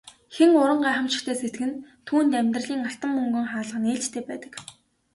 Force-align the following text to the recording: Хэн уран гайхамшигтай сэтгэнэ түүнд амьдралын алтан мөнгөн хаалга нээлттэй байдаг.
Хэн 0.35 0.51
уран 0.61 0.79
гайхамшигтай 0.85 1.35
сэтгэнэ 1.41 1.77
түүнд 2.07 2.31
амьдралын 2.39 2.87
алтан 2.89 3.11
мөнгөн 3.17 3.45
хаалга 3.51 3.77
нээлттэй 3.83 4.23
байдаг. 4.29 4.53